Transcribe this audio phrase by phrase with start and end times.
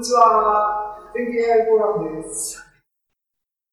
[0.00, 0.98] にちは。
[1.14, 2.64] 全経 AI フォーラムです。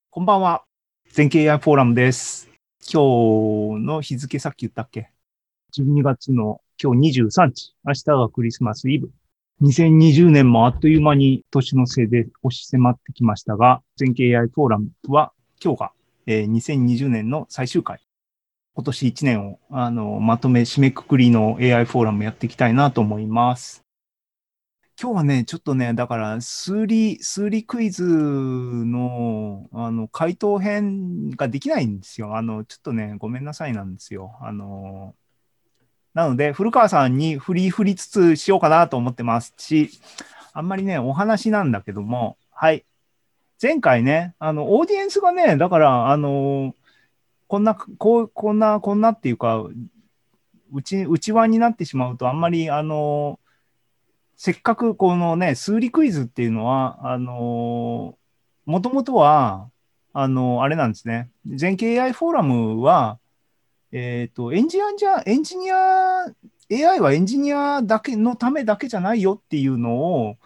[0.09, 0.65] こんばんは。
[1.13, 2.49] 全経 AI フォーラムです。
[2.81, 5.09] 今日の日付さっき言ったっけ
[5.77, 7.75] ?12 月の今日23日。
[7.85, 9.09] 明日がクリスマスイブ。
[9.61, 15.31] 2020年もあっという間に年のせいで押し迫ってきましたが、全経 AI フォーラムは
[15.63, 15.91] 今日が、
[16.25, 18.01] えー、2020年の最終回。
[18.75, 23.86] 今年1年をあのまとめ、締めくくりの AI フォーラムやっていきたいなと思います。
[24.99, 32.35] 今日はね、ちょっとね、だから、数理、数理クイズの、あの、回答編ができないんですよ。
[32.35, 34.35] あの、ちょっとね、ごめんなさいなんですよ。
[34.41, 35.13] あの、
[36.15, 39.91] なので、古川さんに振り振りつつしようかなと思ってますし、
[40.51, 42.83] あんまりね、お話なんだけども、はい。
[43.61, 46.73] 前回ね、あの、オーディエンスがね、だから、あの、
[47.47, 49.63] こんな、こう、こんな、こんなっていうか、
[50.73, 53.39] うち、内輪になってしまうと、あんまり、あの、
[54.37, 58.17] せっかくこのね、数理クイズっていうのは、あの
[58.65, 59.69] もともとは、
[60.13, 61.29] あのあれなんですね。
[61.47, 63.19] 全経 AI フォーラムは、
[63.91, 66.25] えっ、ー、と、エンジニア、エンジニア、
[66.71, 70.37] AI はエンジニアだけのためだけじゃないよっていうのを、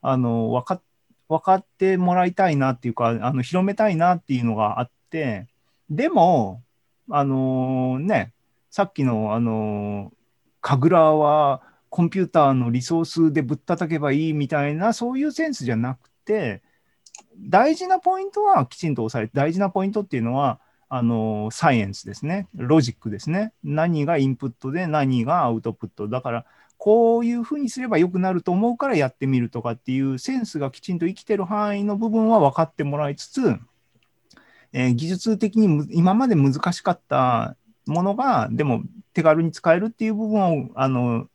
[0.00, 0.82] あの、分か
[1.28, 5.48] 分かってもらいたいなっていうか、あの広めたいなっていうのがあって、
[5.90, 6.62] でも、
[7.10, 8.32] あのー、ね、
[8.70, 10.14] さっきの、あのー、
[10.62, 11.62] 神楽は、
[11.94, 16.60] コンピューターのリソースでぶったたけばいいみたいな、そういうセンスじゃなくて、
[17.38, 23.52] 大事なポイントはきちんと押さえて、大事なポイントっていうのは、あのサイエンスですね、ロジックですね。
[23.62, 26.08] 何がインプットで何がアウトプット。
[26.08, 26.46] だから、
[26.78, 33.56] こういうふうにすればよくなると思うからやってみるとかっていうセンスがきちんと生きてる範囲の部分は分かってもらいつつ、
[34.72, 37.56] えー、技術的に今まで難しかった
[37.86, 41.28] ものが、でも手軽に使えるっていう部分をあの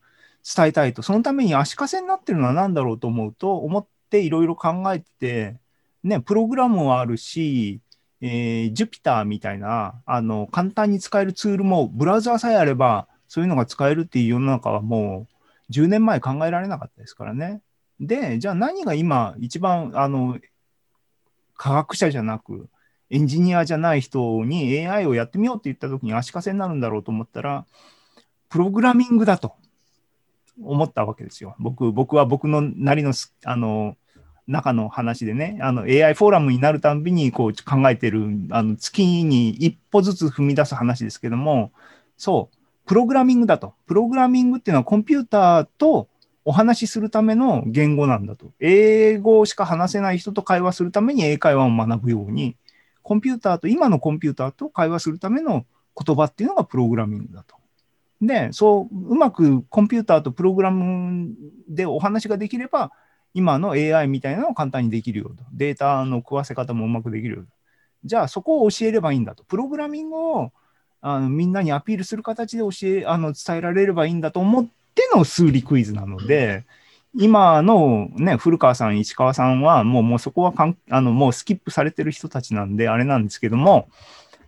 [0.43, 5.57] 伝えたいと、そのために足かせになってるのは何だろうと思うと、思っていろいろ考えて、
[6.03, 7.81] ね、プログラムはあるし、
[8.21, 15.27] えー、Jupyter みたいなあの簡単に使えるツールも、ブラウザーさえあれば、そういうのが使えるっていう世の中はも
[15.69, 17.61] う10年前考えられなかったですからね。
[17.99, 20.39] で、じゃあ何が今一番あの
[21.55, 22.69] 科学者じゃなく、
[23.09, 27.65] エンジニアじゃない人に AI をやってみようって言った時に足かせになるんだろうと思ったら、
[28.49, 29.53] プログラミングだと。
[30.63, 31.55] 思ったわけですよ。
[31.59, 33.13] 僕僕は僕のなりの
[33.45, 33.95] あの
[34.47, 41.71] 中の話でね、あの AI フォーラムになるたびにこう考えてるあの月に一歩ずつ踏み出す話ですけども、
[42.17, 43.75] そう、プログラミングだと。
[43.85, 46.07] プログラミングっていうのはコンピューターと
[46.43, 48.47] お話しするための言語なんだと。
[48.59, 52.55] 英語しか話せない人と会話するために英会話を学ぶように、
[53.03, 55.65] コンピューターと、今のコンピューターと会話するための
[55.95, 57.58] 言葉っていうのがプログラミングだと。
[58.21, 61.33] で、そう、うまくコンピューターとプログラム
[61.67, 62.91] でお話ができれば、
[63.33, 65.43] 今の AI みたいなのを簡単にできるよと。
[65.53, 67.47] データの食わせ方もうまくできるよと。
[68.05, 69.43] じゃあ、そこを教えればいいんだと。
[69.43, 70.51] プログラミングを
[71.01, 76.65] あのみんなにアピールする形で教えあの伝えられればいいんだと思っての数理クイズなので、
[77.15, 83.87] 今のね、古川さん、石川さんは、もうもうそこはかんあのもうスキップされてる人たちなんで、あれなんですけども、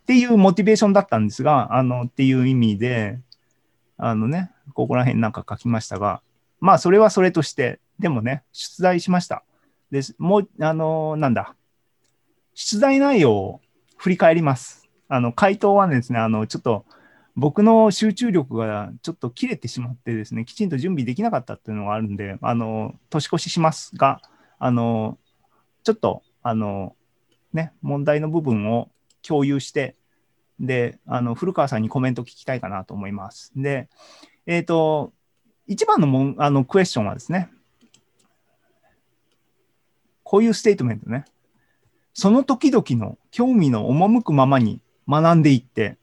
[0.01, 3.19] っていうモチベーションだったんですが、あのっていう意味で、
[4.03, 6.23] あのね、ここら辺なんか書きましたが、
[6.59, 9.43] まあ、それはそれとして、でもね、出題しました。
[9.91, 11.55] です、もう、あの、なんだ、
[12.55, 13.61] 出題内容を
[13.97, 14.89] 振り返ります。
[15.07, 16.83] あの、回答はですね、あの、ちょっと、
[17.35, 24.19] 僕の集中力がちょっと切れてしまってですね、きちんと準備できなかったっていうのがあるんで、あの、年越ししますが、
[24.57, 25.19] あの、
[25.83, 26.95] ちょっと、あの、
[27.53, 28.89] ね、問題の部分を
[29.21, 29.95] 共有して、
[30.61, 33.51] で、あの古川さんにコメント聞きたいかなと思います。
[33.55, 33.89] で、
[34.45, 35.11] えっ、ー、と、
[35.67, 37.49] 一番のもんあのクエスチョンはですね、
[40.23, 41.25] こういうステートメントね。
[42.13, 45.97] その時々の興味の赴くままに学んでいって、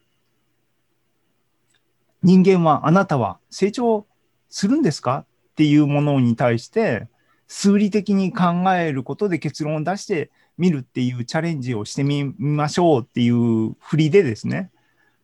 [2.22, 4.06] 人間は、あなたは成長
[4.50, 5.24] するんですか？
[5.52, 7.06] っていうものに対して、
[7.46, 14.70] 数理的に考えることで結論を出して見るっていうチャレンジをしてみましょうっていう振りでですね、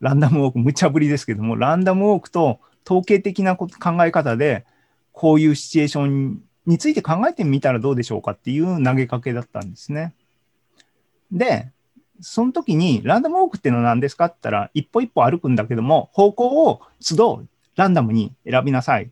[0.01, 3.69] ランダムウォーク、無茶ぶりですけども、ランダムウォークと統計的な考
[4.05, 4.65] え方で、
[5.13, 10.15] こういうシチュエーションについて考えてみたらどうでしょうかっていう投げかけだったんですね。
[11.33, 11.71] で、
[12.21, 17.45] その時に、ランダムウォークっていうのは何ですかって言ったら、一歩一歩歩くんだけども、方向を都度
[17.77, 19.09] ランダムに選びなさいっ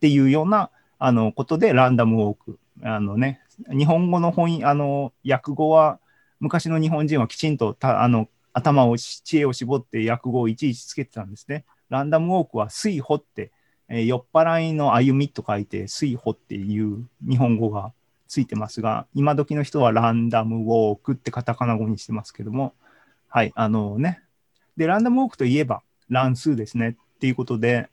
[0.00, 2.58] ていうようなあのことで、ランダムウォーク。
[2.82, 3.40] あのね、
[3.70, 5.98] 日本語の本あの訳語は
[6.40, 11.64] 昔の日本人はきちんとたあの頭を知恵を絞って訳語をいちいちつけてたんですね。
[11.88, 13.50] ランダムウォークは水穂って、
[13.88, 17.92] えー、酔っ払いの歩みと書いて水穂っていう日本語が
[18.26, 22.74] ついてますが、今時の人はランダムウォークってカタカナ語にしてますけども、
[23.28, 24.20] はい、あのね。
[24.76, 27.88] で、ランダムウォークといえば乱数ですねっていうことで、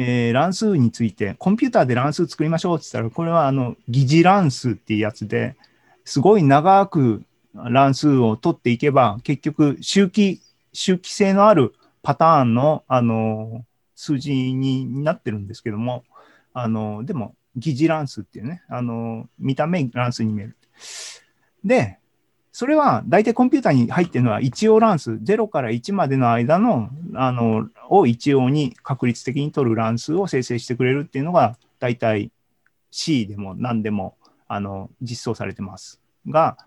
[0.00, 5.56] えー、乱数について、コンピューターで乱数作りましょうって言ったら、これはあの疑似乱数っていうやつで、
[6.04, 10.40] すごい長く乱数を取っていけば、結局周期、
[10.72, 13.64] 周期性のあるパターンの、あの
[13.96, 16.04] 数字になってるんですけども、
[16.54, 20.56] あのでも、疑似乱数っていうね、あの見た目乱数に見える。
[21.64, 21.98] で、
[22.58, 32.32] それは大体コンピューターに入ってるのは一応乱数、0から1までの間の、あの、を一応に確率的に取る乱数を生成してくれるっていうのが、大体
[32.90, 34.16] C でも何でも、
[34.48, 36.00] あの、実装されてます。
[36.26, 36.58] が、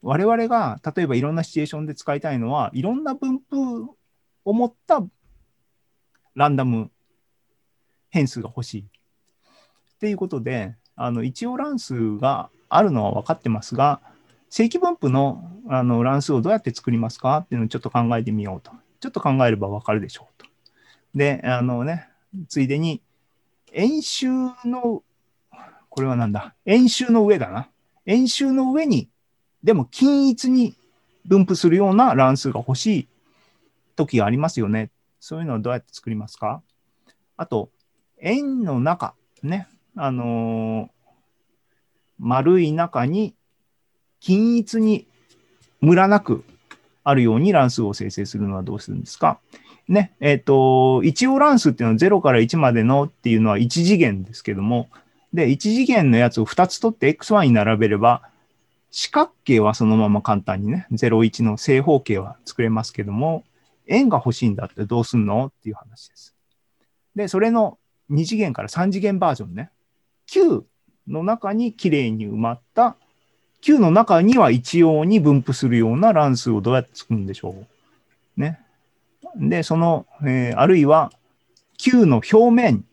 [0.00, 3.90] 我々が例えばいろんなシチュエーションで使いたいのは、いろんな分布
[4.44, 5.04] を持った
[6.36, 6.92] ランダム
[8.10, 8.82] 変数が欲しい。
[8.82, 14.00] っていうことで、あの一応乱数があるのは分かってますが、
[14.54, 18.70] 正規分布のあの乱数をどうやって作りますかっていうのをちょっと考えてみようと。
[19.00, 20.46] ちょっと考えれば分かるでしょうと。
[21.14, 22.10] で、あのね、
[22.48, 23.00] ついでに、
[23.72, 24.28] 円周
[24.66, 25.02] の、
[25.88, 27.70] これはなんだ、円周の上だな。
[28.04, 29.08] 円周の上に、
[29.64, 30.74] でも均一に
[31.24, 33.08] 分布するような乱数が欲しい
[33.96, 34.90] 時がありますよね。
[35.18, 36.60] そういうのをどうやって作りますか？
[37.38, 37.70] あと、
[38.20, 39.66] 円の中、ね、
[39.96, 40.88] あのー
[42.18, 43.34] 丸い中に
[44.22, 45.06] 均一に
[45.80, 46.44] ムラなく
[47.02, 49.40] あるように乱数を生成するのはどうするんですか？
[49.88, 54.88] ね、えっ、と、一応乱数っていうのは0から1までのっていうのは1次元ですけども、
[55.34, 58.22] で、1次元のやつを2つ取って xy に並べれば、
[58.92, 63.42] 四角形はそのまま簡単にね、01の正方形は作れますけども、
[63.88, 66.36] 円が欲しいんだってどうすんのっていう話です。
[67.16, 67.78] で、それの
[68.12, 69.70] 2次元から3次元バージョンね。
[70.30, 70.62] 9
[71.08, 72.96] の中にきれいに埋まった
[73.62, 77.54] 9の中には一様に分布するような乱数をどうやって作るんでしょ
[78.36, 78.40] う。
[78.40, 78.60] ね。
[79.36, 81.12] で、その、えーあるいは
[81.78, 82.84] 9の表面、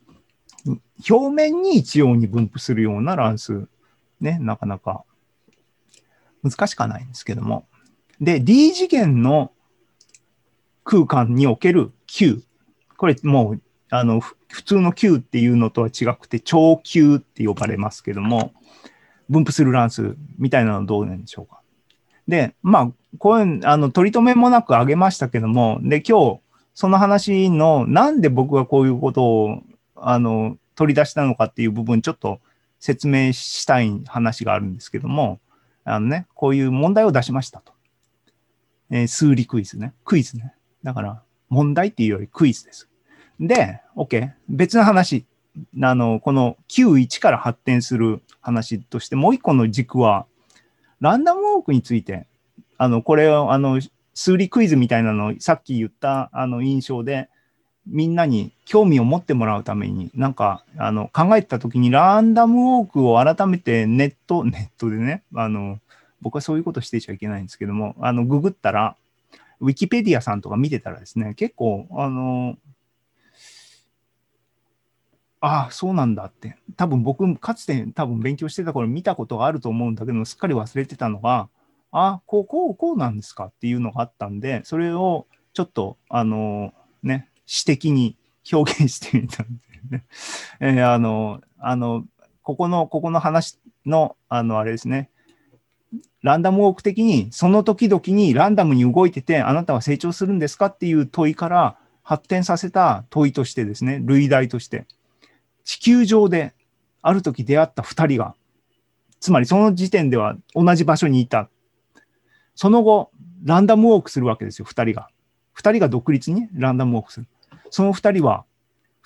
[1.09, 3.67] 表面に一様に分布するような乱数。
[4.21, 5.05] ね、なかなか
[6.43, 7.67] 難しくはないんですけども。
[8.21, 9.51] で、D 次元の
[10.83, 12.43] 空間における Q。
[12.97, 18.51] これもう、あの、普通の Q っていうのとは違くて、超 Q って呼ばれますけども、
[19.29, 21.61] 分布する乱数みたいなのはどうなんでしょうか。
[22.27, 26.39] で、まあ、こういう、あの、取り留めもなく挙げましたけども、で、今日、
[26.73, 29.63] その話の、なんで僕がこういうことを、
[29.95, 32.39] あの、取り出したのかっていう部分、ちょっと
[32.79, 35.39] 説明したい話があるんですけども、
[35.83, 37.73] あのね、こういう問題を出しましたと。
[38.91, 39.93] えー数理クイズね。
[40.05, 40.53] クイズね。
[40.83, 42.87] だから、問題っていうよりクイズです。
[43.39, 44.31] で、OK。
[44.47, 45.25] 別の話。
[45.81, 50.25] あの、この Q1 から発展する話として、もう一個の軸は、
[51.01, 52.25] ランダムウォークについて、
[52.77, 53.81] あの、これを、あの、
[54.13, 57.29] 数理クイズみたいなのをさっき言ったあの印象で、
[57.87, 65.79] みんなに興味を持ってもらうために、なんか、あの、考えてたときに、ランダムウォークを改めてネット、 ネットでね、あの、
[66.21, 68.95] 僕はそういうことしてちゃいけないんですけども、あの、ググったら、
[69.61, 72.57] ウィキペディアさんとか見てたらですね、結構、あの、
[75.41, 76.57] ああ、そうなんだって。
[76.75, 81.49] 多分僕、かつて多分勉強してた頃見たことがあると思うんだけど、すっかり忘れてたのが、
[81.91, 88.17] ああこう、こう、こうなんですかっていうのがあったんで、それをちょっと、あの、ね、詩的に
[88.51, 89.47] 表現してみたん
[89.89, 90.03] でね。
[90.59, 92.05] えーあの、あの、
[92.43, 95.09] ここの、ここの話の、あの、あれですね。
[96.21, 104.85] ランダムウォーク的に、その時々にランダムに動いてて、あなたは成長するんですかっていう問いから発展させた問いとしてですね、類題として、
[105.69, 106.55] 地球上で
[107.03, 108.33] ある時出会った2人が、
[109.19, 111.47] つまりその時点では同じ場所にいた。
[112.55, 113.11] その後、
[113.43, 115.09] ランダムウォークするわけですよ、2人が。
[115.55, 117.27] 2人が独立にランダムウォークする。
[117.69, 118.45] その2人は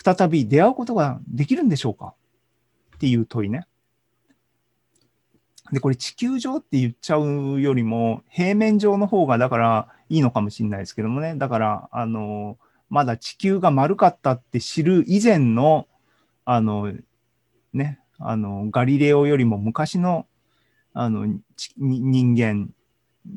[0.01, 2.13] 再び出会うことができるんでしょうか？
[2.96, 3.67] っていう問いね。
[5.74, 11.36] で、これ地球上って言っちゃうよりも、平面上の方がだからいいのかもしれないですけどもね。
[11.36, 12.58] だから、あの、
[12.89, 15.88] まだ地球が丸かったって知る以前の、
[16.46, 16.94] あの、
[17.74, 20.28] ね、あの、ガリレオよりも昔の、
[20.94, 21.28] あの、
[21.78, 22.70] 人間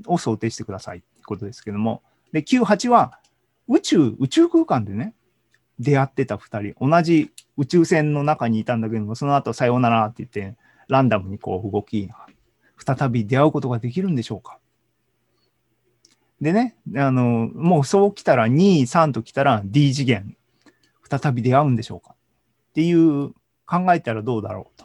[0.06, 2.02] を想定してくださいってことですけども。
[2.32, 3.18] で、98は
[3.68, 5.14] 宇宙、宇宙空間でね、
[5.78, 10.56] 出会ってた2人、同じ宇宙船の中にいたんだけども、その後さようならって言って、
[10.88, 12.10] ランダムにこう動き、
[12.84, 14.58] 再び出会うことができるんでしょうか。
[16.40, 20.36] でね、あの、もうそう来たら2、3と来たら D 次元、
[21.08, 22.15] 再び出会うんでしょうか。
[22.76, 23.30] っていう
[23.64, 24.84] 考えたらどうだろうと。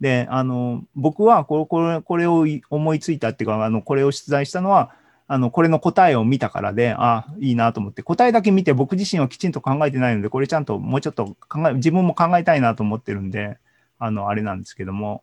[0.00, 4.90] で、あの、僕はこれ、これ、これを思いついたっていうか、あの、これを出題したのは、
[5.28, 13.58] あの、これの答えを見たからで、あいいなと思って、答えだけ見て僕自身はきちんと考えてないので、これちゃんともうちょっと考え、自分も考えたいなと思ってるんで、
[14.00, 15.22] あの、あれなんですけども。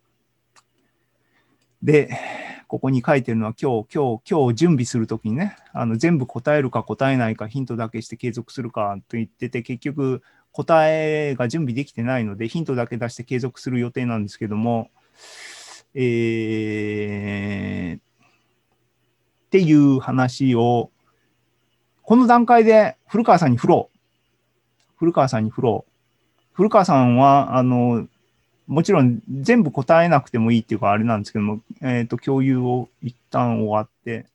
[1.84, 2.18] で、
[2.70, 10.22] ここに書いてるのは今日、今日、今日準備するときにね、あの全部答えるか答えないかヒントだけして継続するかと言ってて、結局
[10.56, 14.90] 答えが準備できてないので、ヒントだけ出して継続する予定なんですけども、
[15.94, 18.02] えー、っ
[19.50, 20.92] ていう話を、
[22.04, 23.98] この段階で古川さんに振ろう。
[24.96, 25.92] 古川さんに振ろう。
[26.54, 28.08] 古川さんは、あの、
[28.66, 34.26] もちろん全部答えなくてもいいっていうかあれなんですけども、えっ、ー、と、共有を一旦終わって、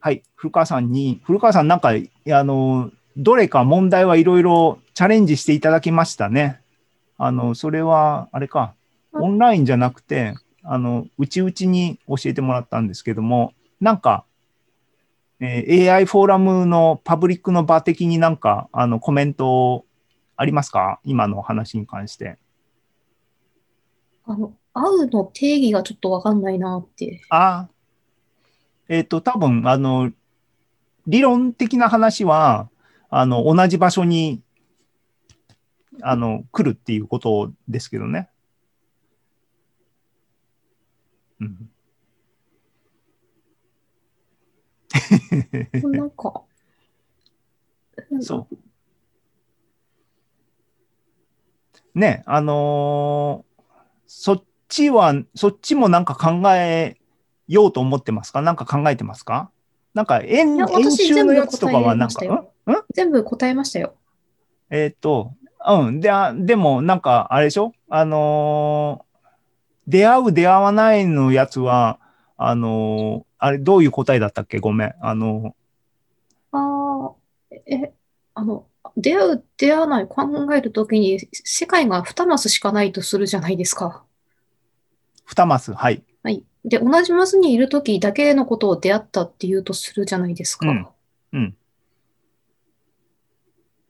[0.00, 6.60] はい、古川さんに、古川さんなんか、あの、どれか問題はいろいろチャレンジしていただきましたね。
[7.18, 8.74] あの、それは、あれか、
[9.12, 14.24] オンラインじゃなくて、あの、うちうちに教えてもらったんですけども、なんか、
[15.40, 19.84] えー、AI フォーラムのパブリックの場的になんか、あの、コメント
[20.36, 21.00] ありますか？
[21.04, 22.38] 今の話に関して。
[24.24, 27.20] あの、会うの定義がちょっとわかんないなって。
[27.28, 27.68] ああ。
[28.88, 30.10] えっ、ー、と、多分、あの、
[31.06, 32.69] 理論的な話は、
[33.10, 34.40] あの、同じ場所に、
[36.02, 38.30] あの、来るっていうことですけどね。
[41.40, 41.70] うん。
[45.92, 46.42] なんか、
[48.20, 48.56] そう。
[51.92, 53.44] ね、あの
[54.06, 56.96] そっちは、そっちもなんか考え
[57.48, 58.42] ようと思ってますか？
[58.42, 59.50] なんか考えてますか？
[59.92, 62.48] なんか演、演習のやつとかはなんか、ん
[62.94, 63.94] 全部答えましたよ。
[64.70, 65.32] えっ、と、
[65.66, 66.00] うん。
[66.00, 67.72] で、でもなんか、あれでしょ？
[67.88, 71.98] あのー、出会う出会わないのやつは、
[72.36, 74.58] あのー、あれ、どういう答えだったっけ？
[74.58, 74.94] ごめん。
[75.00, 77.92] あのー、ああ、え、
[78.34, 80.22] あの、出会う、出会わない考
[80.54, 84.04] えるときに、世界が2マスしかないとするじゃないですか。
[85.28, 86.02] 2マス、はい。
[86.22, 86.44] はい。
[86.64, 90.68] で、同じマスにいるときだけのことを出会ったっていうとするじゃないですか。
[90.68, 90.86] うん。
[91.32, 91.56] うん、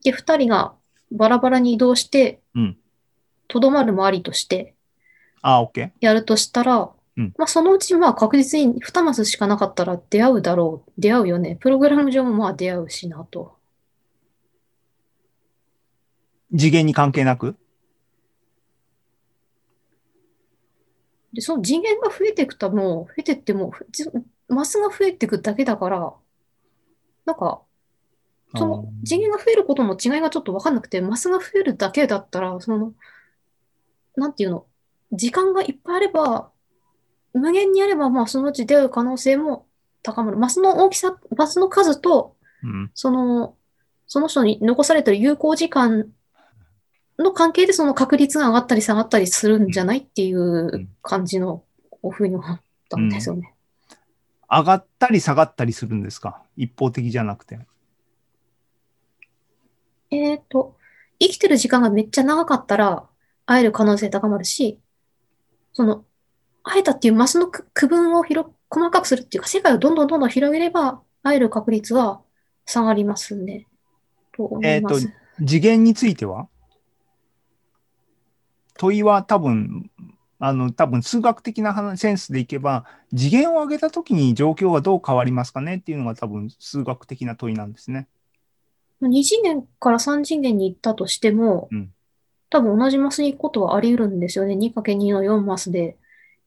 [0.02, 0.74] で、2人が
[1.12, 2.40] バラバラに移動して、
[3.48, 4.74] と、ど、まるもありとして、
[5.42, 5.90] あ、OK。
[6.00, 10.92] やるとしたら、うん、まあ、そのうちまあ確実に2マスしかなかったら出会うだろう。
[10.96, 11.56] 出会うよね。
[11.56, 13.56] プログラム上もまあ出会うしなと。
[16.52, 17.56] 次元に関係なく？
[21.32, 23.72] で、その次元が増えていくともう、増えてっても、
[24.48, 26.12] マスが増えていくだけだから、
[27.24, 27.62] なんか、
[28.56, 32.92] その次元が増えることの違いがちょっとわかんなくて、マスが増えるだけだったら、その、
[34.16, 34.66] なんていうの、
[35.12, 36.50] 時間がいっぱいあれば、
[37.32, 39.66] 無限にあれば、まあ、そのうち出会う可能性も
[40.02, 40.36] 高まる。
[40.36, 43.54] マスの大きさ、マスの数と、うん、その、
[44.06, 46.08] その人に残されている有効時間
[47.16, 51.62] の関係でその確率が上がったり下がったりするんじゃないっていう感じの
[52.02, 53.54] おふうに思ったんですよね、
[54.50, 56.42] うん、上がったり下がったりするんですか？
[56.56, 57.60] 一方的じゃなくて。
[60.10, 60.76] えっ、と、
[61.18, 63.06] 生きてる時間がめっちゃ長かったら
[63.46, 64.80] 会える可能性高まるし、
[65.72, 66.04] その、
[66.62, 72.22] 会えたっていうマスの区分を広細かくするっていうか、世界をどんどんどんどん広げれば会える確率は
[72.66, 73.66] 下がりますね。
[74.32, 75.02] と思います。
[75.02, 75.14] えっ、と、
[75.46, 76.48] 次元については？
[78.78, 79.90] 問いは多分、
[80.38, 88.08] あの、多分数学的なセンスでいけば、次元を上げたときに状況がどう変わりますかねっていうのが多分数学的な問いなんですね。
[89.02, 91.92] 2次元から3次元に行ったとしても、うん、
[92.50, 94.54] 多分同じマスに行くことはあり得るんですよね。
[94.54, 95.96] 2×2 の4マスで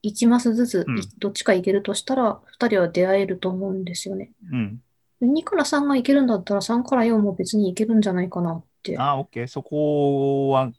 [0.04, 0.86] 1マスずつ
[1.18, 4.32] どっちか行けるとしたら、2人は出会えると思うんですよね。
[4.52, 4.82] うん、
[5.22, 8.98] 2から3が行けるんだったら3から4も別に行けるんじゃないかなって。
[9.00, 9.48] あ、OK。
[9.48, 10.72] そこは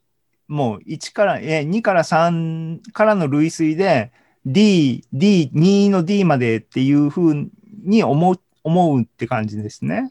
[0.47, 4.13] もう1から、え、2から3からの類推で、
[4.45, 7.51] D、D、2の D までっていうふう
[7.83, 10.09] に思う、思うって感じですね。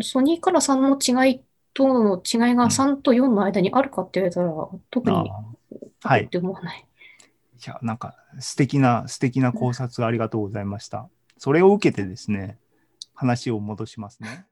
[0.00, 0.96] ソニーから3の
[1.26, 1.40] 違い
[1.74, 5.30] との違いが3と4の間にあるかって言われたら、うん、特に、
[6.02, 6.24] はい。
[6.24, 6.86] って思わない。
[7.64, 11.08] いや、なんか素敵な、素敵な考察ありがとうございました。
[11.38, 12.58] それを受けてですね、
[13.14, 14.46] 話を戻しますね。